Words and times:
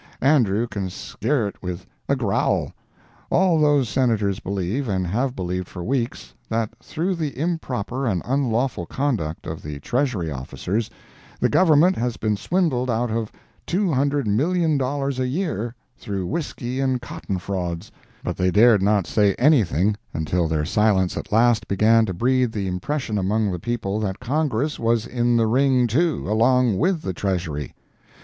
Andrew 0.23 0.65
can 0.65 0.89
scare 0.89 1.47
it 1.47 1.61
with 1.61 1.85
a 2.09 2.15
growl. 2.15 2.73
All 3.29 3.59
those 3.59 3.87
Senators 3.87 4.39
believe, 4.39 4.87
and 4.89 5.05
have 5.05 5.35
believed 5.35 5.67
for 5.67 5.83
weeks, 5.83 6.33
that 6.49 6.71
through 6.81 7.13
the 7.13 7.37
improper 7.37 8.07
and 8.07 8.23
unlawful 8.25 8.87
conduct 8.87 9.45
of 9.45 9.61
the 9.61 9.79
Treasury 9.81 10.31
officers, 10.31 10.89
the 11.39 11.49
Government 11.49 11.95
has 11.97 12.17
been 12.17 12.35
swindled 12.35 12.89
out 12.89 13.11
of 13.11 13.31
$200,000,000 13.67 15.19
a 15.19 15.27
year, 15.27 15.75
through 15.99 16.25
whisky 16.25 16.79
and 16.79 16.99
cotton 16.99 17.37
frauds, 17.37 17.91
but 18.23 18.37
they 18.37 18.49
dared 18.49 18.81
not 18.81 19.05
say 19.05 19.35
anything, 19.35 19.95
until 20.15 20.47
their 20.47 20.65
silence 20.65 21.15
at 21.15 21.31
last 21.31 21.67
began 21.67 22.07
to 22.07 22.13
breed 22.15 22.51
the 22.51 22.65
impression 22.67 23.19
among 23.19 23.51
the 23.51 23.59
people 23.59 23.99
that 23.99 24.19
Congress 24.19 24.79
was 24.79 25.05
in 25.05 25.37
the 25.37 25.45
"ring" 25.45 25.85
too, 25.85 26.25
along 26.27 26.79
with 26.79 27.03
the 27.03 27.13
Treasury! 27.13 27.75